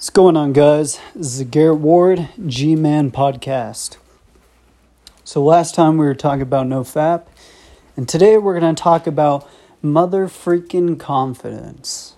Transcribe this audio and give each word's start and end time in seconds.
What's 0.00 0.08
going 0.08 0.34
on, 0.34 0.54
guys? 0.54 0.98
This 1.14 1.26
is 1.26 1.38
the 1.40 1.44
Garrett 1.44 1.76
Ward 1.76 2.30
G 2.46 2.74
Man 2.74 3.10
podcast. 3.10 3.98
So, 5.24 5.44
last 5.44 5.74
time 5.74 5.98
we 5.98 6.06
were 6.06 6.14
talking 6.14 6.40
about 6.40 6.66
no 6.66 6.84
FAP, 6.84 7.28
and 7.98 8.08
today 8.08 8.38
we're 8.38 8.58
going 8.58 8.74
to 8.74 8.82
talk 8.82 9.06
about 9.06 9.46
mother 9.82 10.26
freaking 10.26 10.98
confidence. 10.98 12.14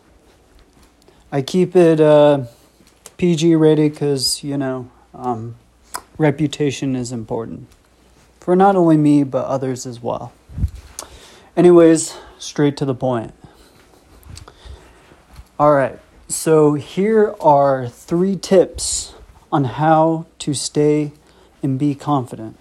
I 1.33 1.43
keep 1.43 1.75
it 1.75 2.01
uh, 2.01 2.45
PG 3.17 3.57
rated 3.57 3.95
because, 3.95 4.45
you 4.45 4.57
know, 4.57 4.89
um, 5.13 5.57
reputation 6.19 6.95
is 6.95 7.11
important 7.11 7.67
for 8.39 8.55
not 8.55 8.77
only 8.77 8.97
me, 8.97 9.25
but 9.25 9.45
others 9.47 9.87
as 9.87 10.01
well. 10.01 10.33
Anyways, 11.57 12.17
straight 12.39 12.77
to 12.77 12.85
the 12.85 12.95
point. 12.95 13.35
All 15.59 15.73
right. 15.73 15.99
So, 16.33 16.73
here 16.75 17.35
are 17.43 17.87
three 17.87 18.37
tips 18.37 19.13
on 19.53 19.65
how 19.65 20.25
to 20.39 20.55
stay 20.55 21.13
and 21.63 21.79
be 21.79 21.95
confident. 21.95 22.57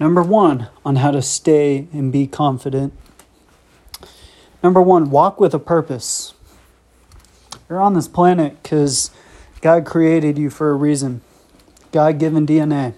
Number 0.00 0.20
one, 0.20 0.68
on 0.84 0.96
how 0.96 1.12
to 1.12 1.22
stay 1.22 1.86
and 1.92 2.10
be 2.10 2.26
confident. 2.26 2.92
Number 4.64 4.82
one, 4.82 5.10
walk 5.10 5.38
with 5.38 5.54
a 5.54 5.60
purpose. 5.60 6.34
You're 7.68 7.80
on 7.80 7.94
this 7.94 8.08
planet 8.08 8.60
because 8.64 9.12
God 9.60 9.86
created 9.86 10.36
you 10.36 10.50
for 10.50 10.70
a 10.70 10.74
reason, 10.74 11.20
God 11.92 12.18
given 12.18 12.48
DNA. 12.48 12.94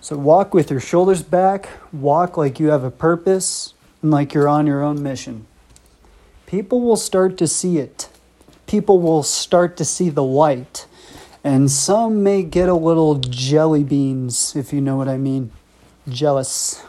So, 0.00 0.16
walk 0.16 0.54
with 0.54 0.70
your 0.70 0.78
shoulders 0.78 1.24
back, 1.24 1.68
walk 1.92 2.36
like 2.36 2.60
you 2.60 2.68
have 2.68 2.84
a 2.84 2.92
purpose 2.92 3.74
and 4.02 4.12
like 4.12 4.34
you're 4.34 4.48
on 4.48 4.68
your 4.68 4.84
own 4.84 5.02
mission 5.02 5.48
people 6.50 6.80
will 6.80 6.96
start 6.96 7.38
to 7.38 7.46
see 7.46 7.78
it. 7.78 8.08
People 8.66 9.00
will 9.00 9.22
start 9.22 9.76
to 9.76 9.84
see 9.84 10.10
the 10.10 10.24
light. 10.24 10.84
And 11.44 11.70
some 11.70 12.24
may 12.24 12.42
get 12.42 12.68
a 12.68 12.74
little 12.74 13.14
jelly 13.14 13.84
beans, 13.84 14.56
if 14.56 14.72
you 14.72 14.80
know 14.80 14.96
what 14.96 15.08
I 15.08 15.16
mean. 15.16 15.52
Jealous. 16.08 16.82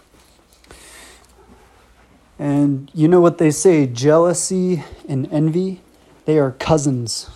And 2.39 2.89
you 2.95 3.07
know 3.07 3.21
what 3.21 3.37
they 3.37 3.51
say 3.51 3.85
jealousy 3.85 4.83
and 5.07 5.31
envy, 5.31 5.81
they 6.25 6.39
are 6.39 6.53
cousins. 6.53 7.29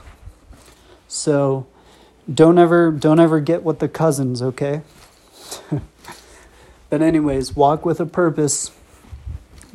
So 1.07 1.67
don't 2.33 2.57
ever 2.57 2.89
don't 2.89 3.19
ever 3.19 3.39
get 3.39 3.61
with 3.61 3.77
the 3.77 3.87
cousins, 3.87 4.41
okay? 4.41 4.81
but 6.89 7.03
anyways, 7.03 7.55
walk 7.55 7.85
with 7.85 7.99
a 7.99 8.07
purpose. 8.07 8.71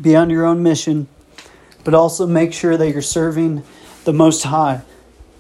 Be 0.01 0.17
on 0.17 0.31
your 0.31 0.45
own 0.45 0.65
mission 0.65 1.07
but 1.91 1.97
also 1.97 2.25
make 2.25 2.53
sure 2.53 2.77
that 2.77 2.89
you're 2.93 3.03
serving 3.03 3.65
the 4.05 4.13
Most 4.13 4.45
High, 4.45 4.83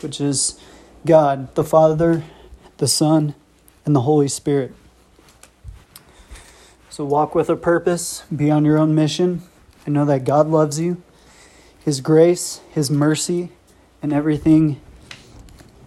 which 0.01 0.21
is 0.21 0.59
God, 1.07 1.55
the 1.55 1.63
Father, 1.63 2.25
the 2.79 2.89
Son, 2.89 3.37
and 3.87 3.95
the 3.95 4.01
Holy 4.01 4.27
Spirit. 4.27 4.75
So 6.89 7.05
walk 7.05 7.37
with 7.37 7.49
a 7.51 7.55
purpose, 7.55 8.25
be 8.35 8.51
on 8.51 8.65
your 8.65 8.79
own 8.79 8.97
mission, 8.97 9.43
and 9.87 9.95
know 9.95 10.05
that 10.07 10.25
God 10.25 10.49
loves 10.49 10.81
you. 10.81 11.01
His 11.85 12.01
grace, 12.01 12.61
His 12.73 12.91
mercy, 12.91 13.53
and 14.03 14.13
everything 14.13 14.81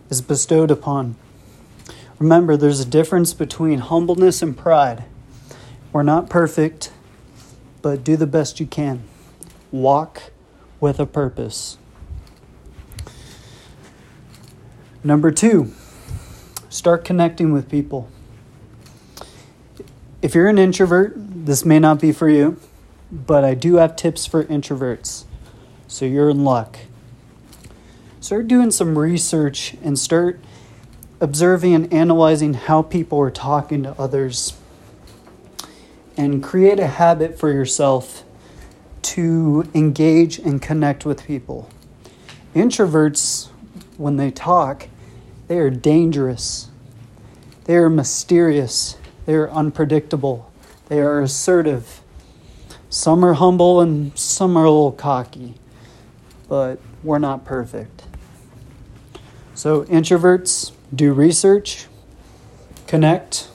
is 0.10 0.22
bestowed 0.22 0.72
upon. 0.72 1.18
Remember, 2.20 2.56
there's 2.56 2.80
a 2.80 2.86
difference 2.86 3.34
between 3.34 3.80
humbleness 3.80 4.42
and 4.42 4.58
pride. 4.58 5.04
We're 5.92 6.04
not 6.04 6.30
perfect, 6.30 6.94
but 7.82 8.06
do 8.06 8.16
the 8.16 8.26
best 8.26 8.62
you 8.62 8.66
can. 8.66 9.04
Walk 9.70 10.32
with 10.84 11.00
a 11.00 11.06
purpose. 11.06 11.78
Number 15.02 15.32
two, 15.32 15.72
start 16.68 17.06
connecting 17.06 17.54
with 17.54 17.70
people. 17.70 18.10
If 20.22 20.36
you're 20.36 20.50
an 20.50 20.58
introvert, 20.58 21.14
this 21.16 21.64
may 21.64 21.80
not 21.80 22.02
be 22.02 22.12
for 22.12 22.28
you, 22.28 22.60
but 23.10 23.46
I 23.46 23.54
do 23.54 23.76
have 23.76 23.96
tips 23.96 24.26
for 24.26 24.44
introverts. 24.44 25.24
So 25.88 26.04
you're 26.04 26.30
in 26.30 26.44
luck. 26.44 26.80
Start 28.20 28.50
doing 28.50 28.70
some 28.70 29.00
research 29.00 29.78
and 29.82 29.98
start 29.98 30.42
observing 31.22 31.76
and 31.76 31.94
analyzing 31.94 32.56
how 32.56 32.82
people 32.82 33.22
are 33.22 33.32
talking 33.32 33.84
to 33.84 33.98
others. 33.98 34.58
And 36.18 36.44
create 36.44 36.82
a 36.82 36.88
habit 36.88 37.40
for 37.40 37.54
yourself 37.54 38.26
to 39.04 39.70
engage 39.74 40.40
and 40.40 40.62
connect 40.62 41.06
with 41.06 41.26
people. 41.26 41.70
Introverts, 42.56 43.50
when 43.98 44.18
they 44.18 44.32
talk, 44.32 44.88
they 45.48 45.58
are 45.58 45.70
dangerous. 45.70 46.70
They 47.66 47.76
are 47.76 47.90
mysterious. 47.90 48.98
They 49.26 49.36
are 49.36 49.50
unpredictable. 49.52 50.52
They 50.88 51.00
are 51.00 51.22
assertive. 51.22 52.02
Some 52.90 53.26
are 53.26 53.34
humble 53.34 53.82
and 53.82 54.18
some 54.18 54.56
are 54.56 54.66
a 54.66 54.70
little 54.70 54.92
cocky, 54.92 55.56
but 56.48 56.80
we're 57.04 57.20
not 57.20 57.44
perfect. 57.44 58.04
So, 59.56 59.84
introverts 59.86 60.72
do 60.94 61.14
research, 61.14 61.88
connect, 62.86 63.50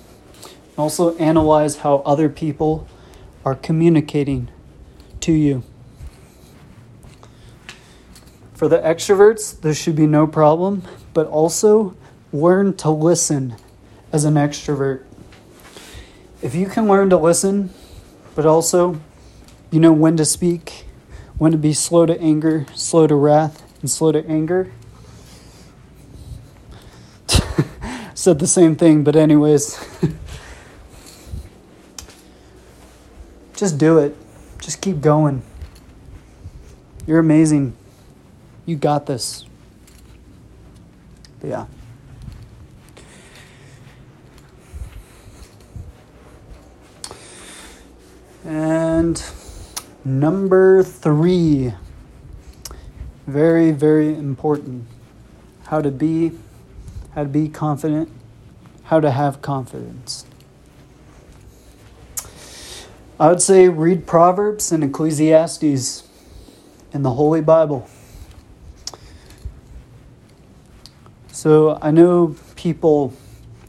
also 0.76 1.16
analyze 1.18 1.78
how 1.78 1.96
other 1.98 2.28
people 2.28 2.88
are 3.44 3.54
communicating 3.54 4.48
to 5.20 5.32
you. 5.32 5.62
For 8.54 8.68
the 8.68 8.78
extroverts, 8.78 9.60
there 9.60 9.74
should 9.74 9.94
be 9.94 10.06
no 10.06 10.26
problem, 10.26 10.82
but 11.14 11.26
also 11.26 11.96
learn 12.32 12.76
to 12.78 12.90
listen 12.90 13.54
as 14.12 14.24
an 14.24 14.34
extrovert. 14.34 15.04
If 16.42 16.54
you 16.54 16.66
can 16.66 16.88
learn 16.88 17.10
to 17.10 17.16
listen, 17.16 17.70
but 18.34 18.46
also 18.46 19.00
you 19.70 19.80
know 19.80 19.92
when 19.92 20.16
to 20.16 20.24
speak, 20.24 20.86
when 21.36 21.52
to 21.52 21.58
be 21.58 21.72
slow 21.72 22.06
to 22.06 22.20
anger, 22.20 22.66
slow 22.74 23.06
to 23.06 23.14
wrath, 23.14 23.62
and 23.80 23.90
slow 23.90 24.12
to 24.12 24.26
anger. 24.26 24.72
Said 28.14 28.40
the 28.40 28.46
same 28.46 28.74
thing, 28.74 29.04
but, 29.04 29.14
anyways, 29.14 29.78
just 33.54 33.78
do 33.78 33.98
it. 33.98 34.16
Just 34.60 34.80
keep 34.80 35.00
going. 35.00 35.42
You're 37.06 37.18
amazing. 37.18 37.74
You 38.66 38.76
got 38.76 39.06
this. 39.06 39.46
But 41.40 41.48
yeah. 41.48 41.66
And 48.44 49.22
number 50.04 50.82
three, 50.82 51.74
very, 53.26 53.72
very 53.72 54.14
important. 54.14 54.86
How 55.66 55.80
to 55.80 55.90
be, 55.90 56.32
how 57.14 57.22
to 57.24 57.28
be 57.28 57.48
confident, 57.48 58.10
how 58.84 59.00
to 59.00 59.10
have 59.10 59.42
confidence. 59.42 60.24
I 63.20 63.26
would 63.26 63.42
say 63.42 63.68
read 63.68 64.06
Proverbs 64.06 64.70
and 64.70 64.84
Ecclesiastes 64.84 66.04
in 66.92 67.02
the 67.02 67.14
Holy 67.14 67.40
Bible. 67.40 67.88
So 71.32 71.80
I 71.82 71.90
know 71.90 72.36
people 72.54 73.12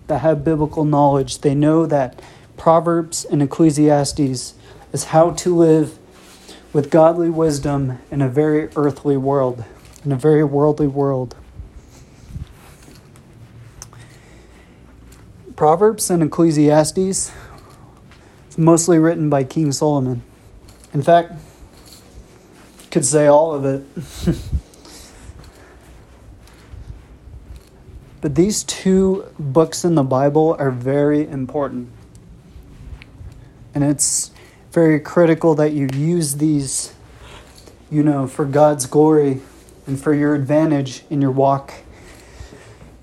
that 0.05 0.19
have 0.19 0.43
biblical 0.43 0.85
knowledge, 0.85 1.39
they 1.39 1.55
know 1.55 1.87
that 1.87 2.21
Proverbs 2.57 3.25
and 3.25 3.41
Ecclesiastes 3.41 4.53
is 4.93 5.03
how 5.05 5.31
to 5.31 5.55
live 5.55 5.97
with 6.71 6.91
godly 6.91 7.31
wisdom 7.31 7.97
in 8.11 8.21
a 8.21 8.29
very 8.29 8.69
earthly 8.75 9.17
world, 9.17 9.65
in 10.05 10.11
a 10.11 10.15
very 10.15 10.43
worldly 10.43 10.87
world. 10.87 11.35
Proverbs 15.55 16.11
and 16.11 16.21
Ecclesiastes 16.21 17.31
mostly 18.59 18.99
written 18.99 19.29
by 19.29 19.43
King 19.43 19.71
Solomon. 19.71 20.21
In 20.93 21.01
fact, 21.01 21.33
could 22.91 23.05
say 23.05 23.27
all 23.27 23.53
of 23.53 23.65
it. 23.65 23.83
but 28.21 28.35
these 28.35 28.63
two 28.63 29.25
books 29.39 29.85
in 29.85 29.95
the 29.95 30.03
Bible 30.03 30.55
are 30.59 30.71
very 30.71 31.27
important. 31.27 31.89
And 33.73 33.83
it's 33.83 34.31
very 34.71 34.99
critical 34.99 35.55
that 35.55 35.71
you 35.71 35.87
use 35.93 36.35
these, 36.35 36.93
you 37.89 38.03
know, 38.03 38.27
for 38.27 38.45
God's 38.45 38.85
glory 38.85 39.41
and 39.87 39.99
for 39.99 40.13
your 40.13 40.35
advantage 40.35 41.03
in 41.09 41.21
your 41.21 41.31
walk 41.31 41.73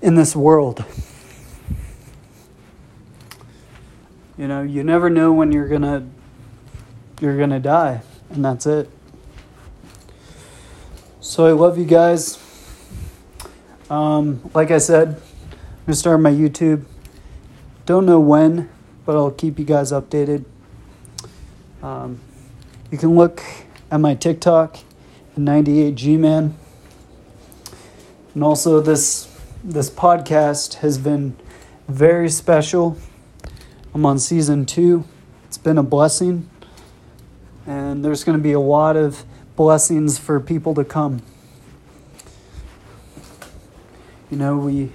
in 0.01 0.15
this 0.15 0.35
world. 0.35 0.85
You 4.37 4.47
know, 4.47 4.61
you 4.61 4.83
never 4.83 5.09
know 5.09 5.33
when 5.33 5.51
you're 5.51 5.67
to 5.81 6.03
you're 7.19 7.35
to 7.49 7.59
die, 7.59 8.01
and 8.29 8.45
that's 8.45 8.67
it. 8.67 8.89
So 11.19 11.47
I 11.47 11.53
love 11.53 11.77
you 11.79 11.85
guys. 11.85 12.37
Um, 13.89 14.49
like 14.53 14.69
I 14.69 14.77
said, 14.77 15.07
I'm 15.09 15.85
gonna 15.87 15.95
start 15.95 16.19
my 16.19 16.31
YouTube. 16.31 16.85
Don't 17.87 18.05
know 18.05 18.19
when, 18.19 18.69
but 19.05 19.15
I'll 19.15 19.31
keep 19.31 19.57
you 19.57 19.65
guys 19.65 19.91
updated. 19.91 20.45
Um, 21.81 22.19
you 22.91 22.97
can 22.97 23.15
look 23.15 23.41
at 23.89 23.99
my 23.99 24.13
TikTok, 24.13 24.77
98Gman. 25.37 26.53
And 28.35 28.43
also 28.43 28.81
this 28.81 29.33
this 29.63 29.89
podcast 29.89 30.75
has 30.75 30.97
been 30.97 31.35
very 31.87 32.29
special. 32.29 32.97
I'm 33.97 34.05
on 34.05 34.19
season 34.19 34.67
two. 34.67 35.05
It's 35.45 35.57
been 35.57 35.79
a 35.79 35.81
blessing. 35.81 36.47
And 37.65 38.05
there's 38.05 38.23
going 38.23 38.37
to 38.37 38.43
be 38.43 38.51
a 38.51 38.59
lot 38.59 38.95
of 38.95 39.25
blessings 39.55 40.19
for 40.19 40.39
people 40.39 40.75
to 40.75 40.83
come. 40.83 41.23
You 44.29 44.37
know, 44.37 44.55
we 44.55 44.91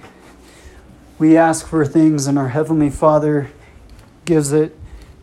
we 1.19 1.35
ask 1.35 1.67
for 1.67 1.85
things 1.85 2.27
and 2.27 2.39
our 2.39 2.47
heavenly 2.47 2.89
Father 2.89 3.51
gives 4.23 4.53
it 4.53 4.73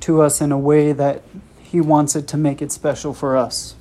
to 0.01 0.21
us 0.21 0.43
in 0.43 0.53
a 0.53 0.59
way 0.59 0.93
that 0.93 1.23
he 1.63 1.81
wants 1.81 2.15
it 2.15 2.29
to 2.29 2.37
make 2.37 2.61
it 2.61 2.71
special 2.71 3.15
for 3.15 3.35
us. 3.35 3.77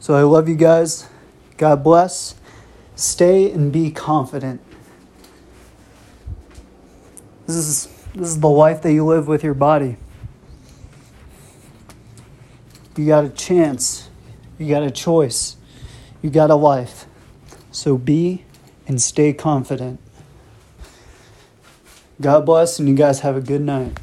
So 0.00 0.12
I 0.12 0.20
love 0.20 0.50
you 0.50 0.56
guys. 0.56 1.08
God 1.56 1.82
bless. 1.82 2.34
Stay 2.94 3.50
and 3.50 3.72
be 3.72 3.90
confident. 3.90 4.65
This 7.46 7.56
is 7.56 7.86
this 8.14 8.28
is 8.28 8.40
the 8.40 8.48
life 8.48 8.82
that 8.82 8.92
you 8.92 9.04
live 9.04 9.28
with 9.28 9.44
your 9.44 9.54
body. 9.54 9.96
You 12.96 13.06
got 13.06 13.24
a 13.24 13.28
chance. 13.28 14.08
You 14.58 14.68
got 14.68 14.82
a 14.82 14.90
choice. 14.90 15.56
You 16.22 16.30
got 16.30 16.50
a 16.50 16.54
life. 16.54 17.06
So 17.70 17.98
be 17.98 18.44
and 18.88 19.00
stay 19.00 19.32
confident. 19.32 20.00
God 22.20 22.46
bless, 22.46 22.78
and 22.78 22.88
you 22.88 22.94
guys 22.94 23.20
have 23.20 23.36
a 23.36 23.42
good 23.42 23.60
night. 23.60 23.98